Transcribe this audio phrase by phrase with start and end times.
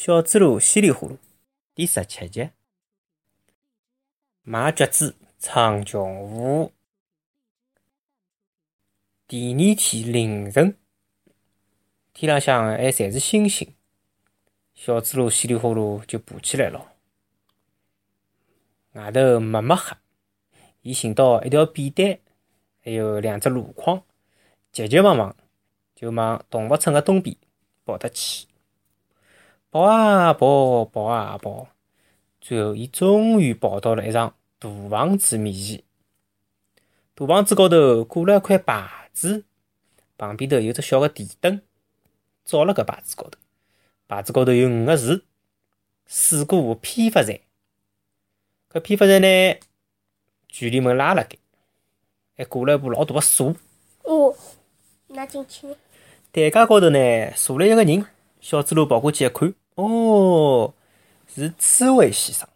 [0.00, 1.16] 小猪猡稀里呼噜
[1.74, 2.50] 第十七集，
[4.42, 6.72] 卖橘子唱穷舞。
[9.26, 10.78] 第二天凌晨，
[12.12, 13.74] 天浪向还侪是星星，
[14.72, 16.92] 小猪猡稀里呼噜就爬起来了。
[18.92, 19.96] 外头没没黑，
[20.82, 22.20] 伊寻到一条扁担，
[22.84, 24.04] 还有两只箩筐，
[24.70, 25.34] 急急忙忙
[25.96, 27.36] 就往动物村个东边
[27.84, 28.46] 跑得去。
[29.70, 31.68] 跑啊跑，跑啊跑，
[32.40, 35.82] 最后伊终于跑到了一幢大房子面前。
[37.14, 39.44] 大房子高头挂了一块牌子，
[40.16, 41.60] 旁边头有只小个电灯，
[42.46, 43.38] 照辣搿牌子高头。
[44.06, 45.26] 牌子高头有五个字
[46.08, 47.38] ：“水果批发站。”
[48.72, 49.56] 搿批发站呢，
[50.48, 51.36] 距离门拉辣盖，
[52.38, 53.54] 还挂了一把老大个锁。
[54.04, 54.34] 哦，
[55.08, 55.68] 拿进去。
[56.32, 58.06] 台阶高头呢，坐了一个人。
[58.40, 60.74] 小猪猡跑过去一看，哦，
[61.28, 62.48] 是刺猬先生。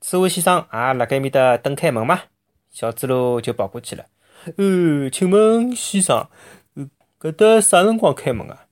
[0.00, 2.22] 刺猬先生也辣盖面搭等开门嘛。
[2.70, 4.04] 小猪猡就跑过去了。
[4.56, 6.28] 呃，请问先生，
[7.20, 8.66] 搿搭啥辰光开门啊？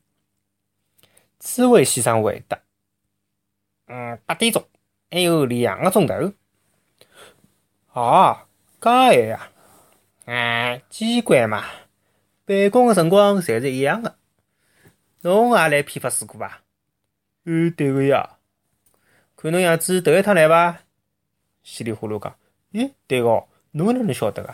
[1.38, 2.58] 刺猬先生回答：
[3.86, 4.66] 嗯，八点钟，
[5.08, 6.32] 还有两个钟头。
[7.92, 8.48] 啊，
[8.80, 9.50] 介晚呀？
[10.24, 11.64] 哎，机关嘛，
[12.44, 14.16] 办公个辰光侪是一样个。
[15.20, 16.62] 侬也来批发水果伐？
[17.48, 18.38] 嗯，对个呀。
[19.36, 20.80] 看侬样子头一趟来伐？
[21.62, 22.36] 稀里糊涂讲。
[22.72, 24.52] 咦，对哦，侬哪能晓得个？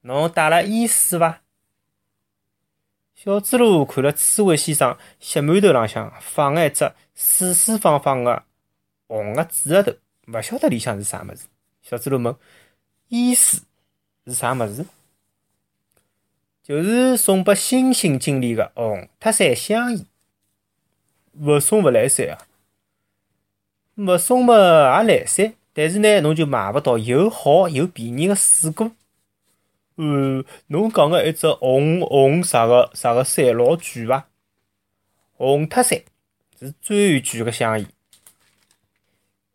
[0.00, 1.42] 侬带了烟丝伐？
[3.14, 8.42] 小猪猡看了刺猬先生锡馒头浪向放个一只四四方方个
[9.06, 9.92] 红个纸盒头，
[10.26, 11.46] 勿晓得里向是啥物事。
[11.82, 12.36] 小猪猡问：
[13.08, 13.62] 烟丝
[14.26, 14.84] 是啥物事？
[16.64, 20.06] 就是送拨星星经理个红塔山香烟，
[21.38, 22.38] 勿送勿来三啊！
[23.96, 24.54] 勿送嘛
[25.02, 28.92] 也来三，但是呢，侬就买勿到又好又便宜个水果。
[29.96, 34.28] 呃，侬讲个一只红红啥个啥个山老贵伐？
[35.32, 36.02] 红塔山
[36.58, 37.88] 是最贵个香烟。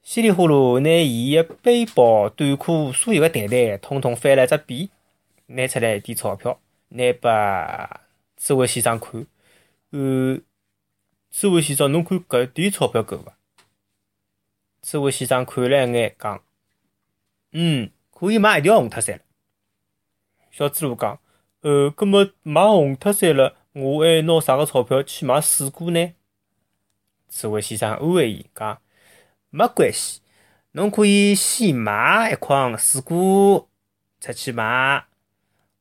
[0.02, 4.90] 稀里呼噜拿伊个背包、短裤所有个袋袋，统统翻了只遍，
[5.46, 6.60] 拿出来一点钞票。
[6.90, 7.30] 拿拨
[8.36, 9.26] 刺猬先生看，
[9.92, 10.38] 呃，
[11.32, 13.38] 刺猬先生，侬看搿点钞票够伐？
[14.82, 16.44] 刺猬先生看了一眼，讲
[17.54, 19.24] ：“嗯，可以买一条红塔山了。”
[20.52, 21.20] 小猪猡讲
[21.62, 26.14] ：“呃，葛末买红塔山了，我还拿啥个钞票去买水果呢？”
[27.30, 28.82] 刺猬先生安慰伊讲
[29.50, 30.20] ：“没关系，
[30.74, 33.70] 侬可以先买一筐水果
[34.20, 35.06] 出去卖。”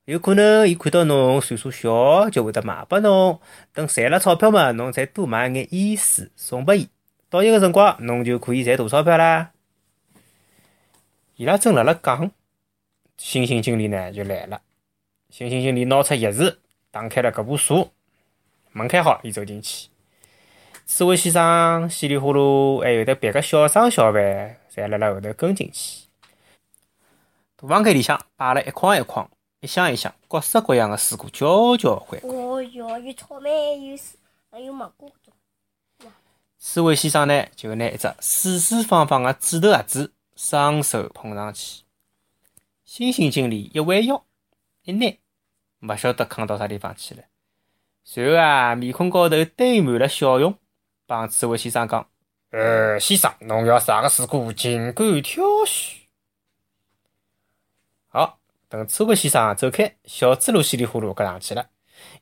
[0.06, 3.40] 有可能伊看到侬岁数小，就会得卖拨侬。
[3.72, 6.88] 等赚了钞票嘛，侬再多买眼衣饰送拨伊。
[7.28, 9.52] 到一个辰光，侬就可以赚大钞票啦。
[11.36, 12.30] 伊拉正辣辣讲，
[13.16, 14.62] 星星经理呢就来了。
[15.28, 16.56] 星星经理拿出钥匙，
[16.90, 17.92] 打开了搿把锁，
[18.72, 19.90] 门开好，伊走进去。
[20.86, 26.08] 刺猬先生稀里呼噜，还有得别个小商小贩，侪辣辣后头跟进去。
[27.56, 29.30] 大房间里向摆了一筐一筐。
[29.60, 32.34] 一箱一箱，各式各样的水果，交交关关。
[32.34, 33.98] 哦哟，有草莓，有
[34.50, 35.12] 还有芒果。
[36.58, 41.82] 刺猬先生呢，就拿一只四四方方的纸头盒子，双手捧上去。
[42.84, 44.24] 星星经理一弯腰，
[44.84, 45.18] 一拿，
[45.80, 47.22] 勿晓得扛到啥地方去了。
[48.02, 50.56] 随后啊，面孔高头堆满了笑容，
[51.06, 52.08] 帮刺猬先生讲
[52.50, 55.99] ：“呃，先生，侬要啥个水果，尽管挑选。”
[58.70, 61.70] 等刺猬先生走开，小猪猡稀里呼噜跟上去了。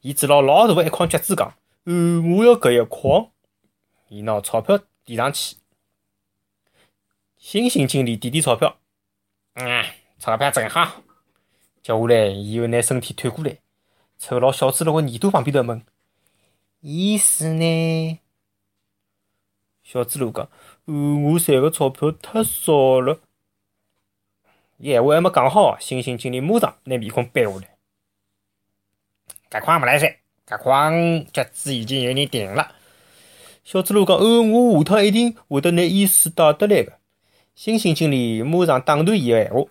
[0.00, 1.54] 伊指牢老大个一筐橘子讲
[1.84, 3.30] ：“呃，我要搿一筐。”
[4.08, 5.56] 伊拿钞票递上去。
[7.36, 8.78] 星星经理点点钞票，
[9.56, 9.84] 嗯，
[10.18, 11.02] 钞票正好。
[11.82, 13.58] 接下来，伊又拿身体推过来，
[14.16, 15.84] 凑牢小猪猡个耳朵旁边头问
[16.80, 18.18] ：“意思呢？”
[19.84, 20.50] 小猪猡讲
[20.88, 23.20] ：“呃，我赚个钞票太少了。”
[24.78, 27.76] 伊闲话还没讲好，星星经理马上拿面孔扳下来。
[29.50, 30.14] 搿筐勿来三，
[30.46, 32.76] 搿筐橘子已经有人订了。
[33.64, 36.92] 小猪猡讲：“哦，我下趟一定会得拿烟水带得来个。”
[37.56, 39.64] 星星经理马上打断伊个闲话：“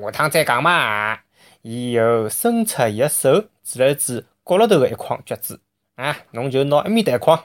[0.00, 1.18] 下趟再讲嘛。”
[1.62, 5.60] 伊又伸出伊个手，指了指角落头个一筐橘子
[5.96, 7.44] ：“啊，侬就拿埃面搭一筐。”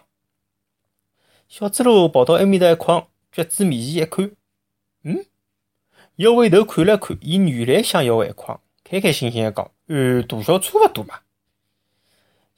[1.50, 4.32] 小猪猡跑到埃面搭一筐橘子面前一看，
[5.02, 5.26] 嗯。
[6.18, 11.20] 一回头看了看，伊原来想要个一筐，开开心心的讲：“呃，大小差勿多嘛。”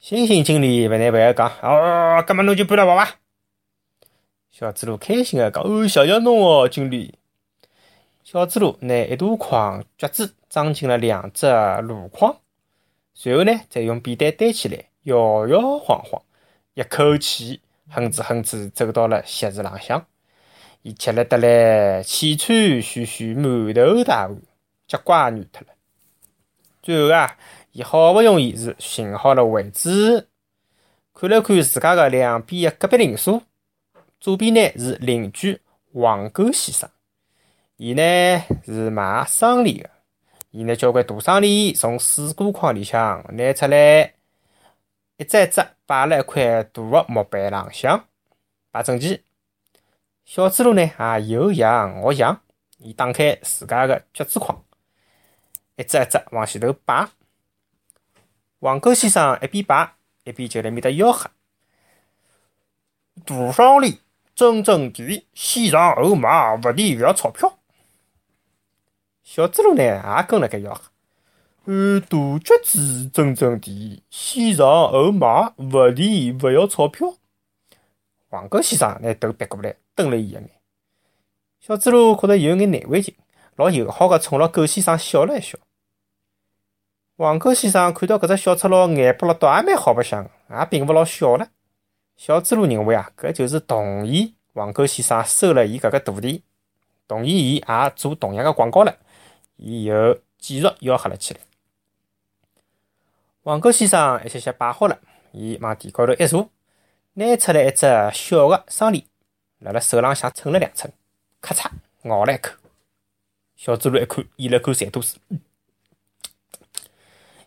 [0.00, 3.16] 星星经理勿难勿要讲：“哦，搿么侬就搬了跑伐？
[4.50, 7.18] 小猪猡开心个讲：“哦，谢谢侬哦，经理。”
[8.24, 12.34] 小猪猡拿一大筐橘子装进了两只箩筐，
[13.12, 16.22] 随后呢，再用扁担担起来，摇摇晃晃，
[16.72, 17.60] 一口气
[17.90, 20.06] 哼哧哼哧走到了席市浪向。
[20.82, 24.36] 伊吃力得来，气喘吁吁，满头大汗，
[24.86, 25.74] 脚怪软脱了。
[26.82, 27.36] 最后啊，
[27.72, 30.26] 伊好不容易是寻好了位置，
[31.12, 33.42] 看了看自家个两边的隔壁邻舍，
[34.18, 35.60] 左边呢是邻居
[35.92, 36.88] 黄狗先生，
[37.76, 38.02] 伊呢
[38.64, 39.90] 是卖生梨个，
[40.50, 44.14] 伊拿交关大生梨从水果筐里向拿出来，
[45.18, 48.02] 一只一只摆辣一块大个木板浪向，
[48.70, 49.22] 摆整齐。
[50.32, 52.40] 小猪猡呢也有样学样，
[52.78, 54.64] 伊打开自家个橘子筐，
[55.74, 57.08] 一只一只往前头摆。
[58.60, 61.28] 黄狗先生一边摆一边就辣面搭吆喝
[63.26, 63.98] ：“大生梨
[64.36, 67.58] 真真甜，先尝后买，勿甜勿要钞票。”
[69.24, 70.82] 小猪猡呢也跟辣盖吆喝
[71.66, 77.16] ：“呃，大橘子真真甜，先尝后买，勿甜勿要钞票。”
[78.30, 79.74] 黄狗先生拿头别过来。
[80.00, 80.50] 瞪了伊一眼，
[81.60, 83.14] 小猪猡觉着有眼难为情，
[83.56, 85.58] 老友好个冲牢狗先生笑了一笑。
[87.18, 91.48] 黄狗先生看到搿只小赤佬眼巴辣倒也蛮好白相，也并勿老笑了。
[92.16, 96.42] 小猪猡认为啊，搿就是同意黄狗先生收了伊搿个徒弟，
[97.06, 98.96] 同意伊也做同样个广告了。
[99.56, 101.40] 伊又继续吆喝了起来。
[103.42, 104.98] 黄狗先生一歇歇摆好了，
[105.32, 106.48] 伊往地高头一坐，
[107.12, 109.06] 拿出来一只小个生梨。
[109.60, 110.90] 辣辣手浪向蹭了两蹭，
[111.40, 111.70] 咔嚓
[112.04, 112.52] 咬了一口。
[113.56, 115.20] 小猪猡一看，咽了口馋吐水，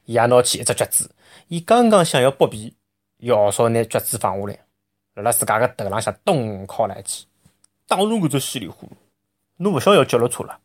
[0.06, 1.10] 伊也拿起一只橘子，
[1.48, 2.76] 伊刚刚想要剥皮，
[3.18, 4.60] 姚少拿橘子放下来，
[5.16, 7.26] 辣辣自家个头浪向咚敲了一记。
[7.88, 8.96] 打侬搿只稀里糊涂，
[9.58, 10.60] 侬勿想要脚了错了。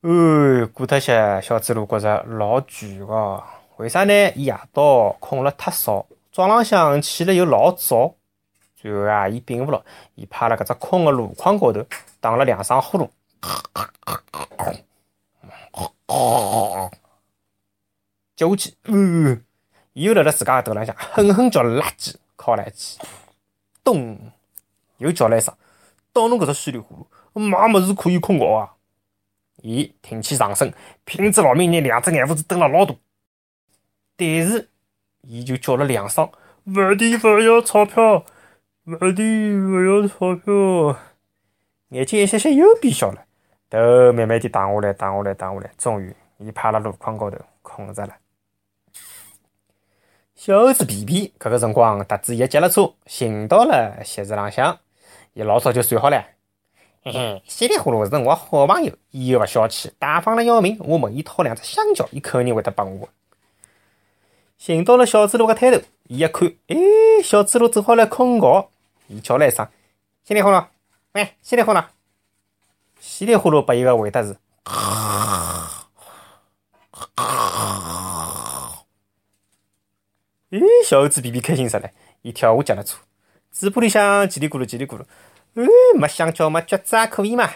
[0.00, 3.40] 哎，过脱些，小猪猡觉着老惧个，
[3.76, 4.12] 为啥呢？
[4.34, 8.16] 伊夜到困了太少，早浪向起了又老早。
[8.82, 9.80] 最后啊，伊并勿牢，
[10.16, 11.86] 伊趴辣搿只空个箩筐高头
[12.18, 13.08] 打了两声呼噜，
[18.34, 19.44] 接下去，嗯，
[19.92, 22.98] 又辣辣自家个头浪向狠狠叫垃圾，敲了一记，
[23.84, 24.18] 咚，
[24.96, 25.54] 又叫了一声，
[26.12, 28.74] 到侬搿只稀里糊涂，买物事可以困觉啊！
[29.58, 30.74] 伊挺起上身，
[31.04, 32.96] 拼着老命拿两只眼珠子瞪了老大，
[34.16, 34.68] 但是
[35.20, 36.28] 伊就叫了两声，
[36.64, 38.24] 勿甜勿要钞票。
[38.84, 40.98] 勿的，勿要钞票。
[41.90, 43.24] 眼睛一歇歇又变小了，
[43.70, 43.78] 头
[44.12, 45.70] 慢慢地打下来，打下来，打下来。
[45.78, 48.16] 终于，伊趴辣箩筐高头困着了。
[50.34, 54.76] 小猴子皮皮，搿个辰光搭子一接了车，寻到了席子浪向。
[55.34, 56.24] 伊老早就算好了，
[57.04, 60.76] 嘿嘿，稀里糊涂是我好朋友，伊又勿小气，大方了要命。
[60.80, 63.08] 我问伊讨两只香蕉，伊肯定会得帮我。
[64.58, 66.76] 寻到了小猪猡个摊头，伊一看，哎，
[67.22, 68.70] 小猪猡正好来困觉。
[69.12, 69.68] 伊叫了一声
[70.24, 70.64] ：“稀里糊涂，
[71.12, 71.80] 喂，稀里糊涂。”
[72.98, 75.86] 稀里糊涂拨伊个回答是：“啊
[77.16, 78.84] 啊
[80.50, 81.90] 咦，小猴子皮皮开心死了，
[82.22, 82.98] 伊跳下脚踏车，
[83.50, 85.04] 嘴巴里向叽里咕噜叽里咕噜。
[85.54, 85.66] 哎，
[85.98, 87.50] 没香蕉，没橘子也可以嘛。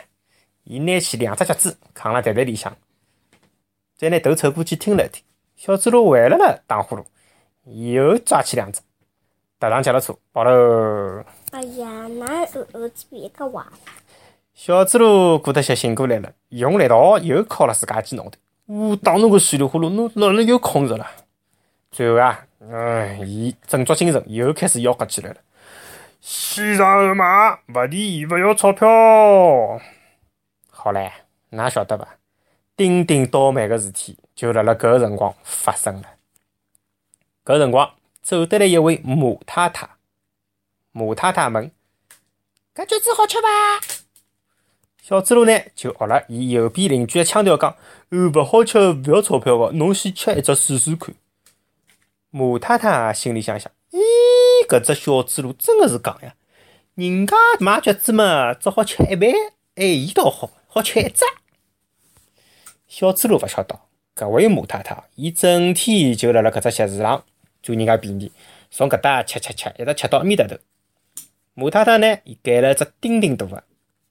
[0.65, 2.77] 伊拿起两只橘子，扛辣袋袋里向，
[3.97, 5.23] 再拿头凑过去听了一听。
[5.57, 7.05] 小猪猡回来了打呼噜，
[7.65, 8.81] 又抓起两只。
[9.59, 11.25] 踏上脚踏车，跑喽！
[11.59, 13.67] 哎呀，那儿儿子别个娃。
[14.53, 18.33] 小猪猡过得些醒过来了，用力道又敲了自家鸡脑袋。
[18.67, 21.07] 呜，打侬个稀里糊涂，侬哪能又困着了？
[21.91, 25.37] 最后啊，哎，伊振作精神，又开始吆喝起来了。
[26.21, 28.87] 先上后买，勿甜勿要钞票。
[30.71, 31.11] 好唻，
[31.49, 32.07] 哪晓得伐？
[32.77, 36.09] 叮叮倒霉个事体就辣辣搿个辰光发生了。
[37.47, 37.91] 搿辰光。
[38.21, 39.89] 走得来一位马太太，
[40.99, 41.71] 马太太问
[42.75, 43.49] ：“搿橘子好吃伐？”
[45.03, 47.77] 小猪猡呢就学了伊右边邻居的腔调讲
[48.09, 51.15] ：“哦，勿好吃，勿要钞票个，侬先吃一只试试看。”
[52.33, 56.35] 马太太心里想想：“咦，搿只小猪猡真的是戆呀，
[56.95, 59.31] 人家买橘子嘛，只好吃一半，
[59.75, 61.27] 哎，伊倒好，好吃一只。”
[62.89, 63.79] 小猪猡勿晓得，
[64.15, 67.23] 搿位马太太，伊整天就辣辣搿只集市上。
[67.63, 68.33] 占人家便宜，
[68.71, 70.57] 从搿搭吃吃吃，一直吃到埃面搭头。
[71.59, 73.65] 马太太呢，伊拣了一只丁丁大个，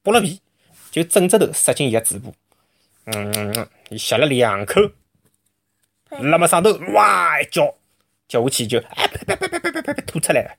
[0.03, 0.41] 剥了皮，
[0.89, 2.31] 就整只头塞进伊个嘴巴。
[3.05, 4.81] 嗯，伊吸了两口，
[6.09, 7.71] 辣么上头哇一叫，
[8.27, 10.55] 叫下去就哎呸呸呸呸呸呸呸吐出来了，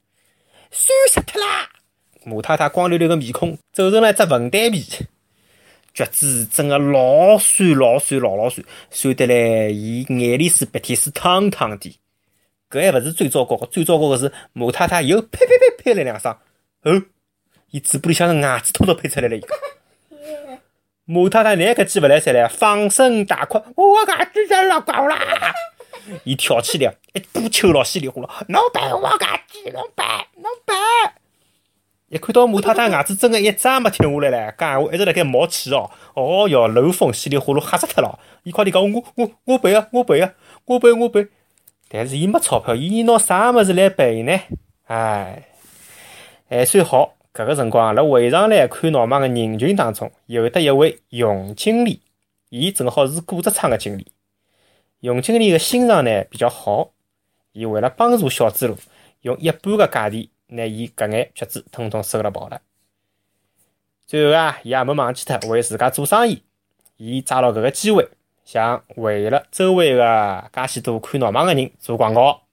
[0.71, 1.69] 酸死脱啦！
[2.23, 4.85] 马太太光溜溜个面孔皱成了一只粉蛋皮，
[5.93, 11.99] 脚趾真个老酸老酸老老酸，酸得来伊眼泪水鼻涕水汤汤的。
[12.71, 16.37] 搿还勿是最糟糕个，最糟糕个是马太太又呸呸呸呸了两声，
[16.87, 17.02] 哦，
[17.71, 19.49] 伊嘴巴里向个牙齿统统喷出来了一个。
[21.05, 25.19] 马太太拿搿记勿来塞了，放声大哭：“我牙齿真落光啦！”
[26.23, 30.05] 伊跳起来，一把揪牢稀里呼噜：“侬赔我牙齿，侬赔，
[30.37, 30.75] 侬赔！”
[32.09, 35.90] 一看到马太太牙齿真个一只也没停下来唻，讲闲话一直辣盖冒气哦。
[36.14, 38.16] 哦哟，漏风稀里呼噜吓死脱了。
[38.45, 40.33] 伊快点讲：“我我我赔啊，我赔啊，
[40.66, 41.26] 我赔我赔。”
[41.90, 44.40] 但是伊没钞票，伊拿啥物事来赔呢？
[44.87, 45.49] 哎，
[46.49, 47.12] 还算好。
[47.35, 52.00] 搿个辰光，辣会场来看闹忙个人群当中，有得一位熊经理，
[52.49, 54.11] 伊正好是果汁厂个经理。
[55.03, 56.93] 熊经理个心肠呢比较好，
[57.53, 58.76] 伊为了帮助小猪猡，
[59.21, 62.62] 用一半个价钿，拿伊搿眼橘子统统收了跑了。
[64.07, 66.43] 最后啊，伊也没忘记脱为自家做生意，
[66.97, 68.09] 伊抓牢搿个机会，
[68.47, 72.45] 想为了周围个介许多看闹忙个人做广告。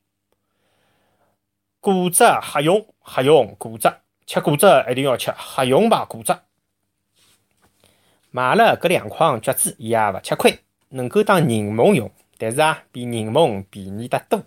[1.80, 3.94] 果汁喝用，黑熊果汁。
[4.26, 6.34] 吃果汁一定要吃黑熊牌果汁，
[8.32, 10.58] 买了搿两筐橘子，伊也勿吃亏，
[10.90, 12.10] 能够当柠檬用。
[12.38, 14.42] 但是啊，比柠檬便宜得多。